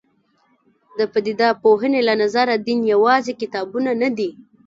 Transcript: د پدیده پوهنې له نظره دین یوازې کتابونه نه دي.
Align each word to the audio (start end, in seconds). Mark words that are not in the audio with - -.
د 0.97 0.99
پدیده 1.11 1.49
پوهنې 1.63 2.01
له 2.07 2.13
نظره 2.21 2.53
دین 2.65 2.79
یوازې 2.93 3.33
کتابونه 3.41 3.91
نه 4.01 4.09
دي. 4.17 4.29